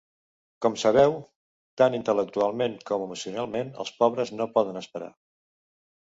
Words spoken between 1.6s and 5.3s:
tant intel·lectualment com emocionalment, els pobres no poden esperar.